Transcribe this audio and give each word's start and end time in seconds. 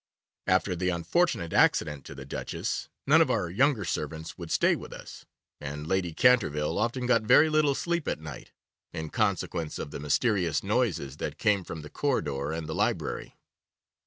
After 0.47 0.75
the 0.75 0.89
unfortunate 0.89 1.53
accident 1.53 2.05
to 2.05 2.15
the 2.15 2.25
Duchess, 2.25 2.89
none 3.05 3.21
of 3.21 3.29
our 3.29 3.51
younger 3.51 3.85
servants 3.85 4.35
would 4.35 4.49
stay 4.49 4.75
with 4.75 4.91
us, 4.91 5.27
and 5.59 5.85
Lady 5.85 6.11
Canterville 6.11 6.79
often 6.79 7.05
got 7.05 7.21
very 7.21 7.49
little 7.51 7.75
sleep 7.75 8.07
at 8.07 8.19
night, 8.19 8.51
in 8.93 9.11
consequence 9.11 9.77
of 9.77 9.91
the 9.91 9.99
mysterious 9.99 10.63
noises 10.63 11.17
that 11.17 11.37
came 11.37 11.63
from 11.63 11.83
the 11.83 11.89
corridor 11.91 12.51
and 12.51 12.65
the 12.67 12.73
library. 12.73 13.35